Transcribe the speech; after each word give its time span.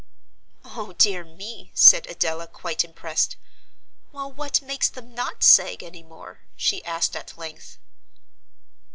'""O 0.79 0.93
dear 0.97 1.23
me," 1.23 1.69
said 1.75 2.07
Adela, 2.07 2.47
quite 2.47 2.83
impressed; 2.83 3.35
"well, 4.11 4.31
what 4.31 4.59
makes 4.63 4.89
them 4.89 5.13
not 5.13 5.43
sag 5.43 5.83
any 5.83 6.01
more?" 6.01 6.39
she 6.55 6.83
asked 6.85 7.15
at 7.15 7.37
length. 7.37 7.77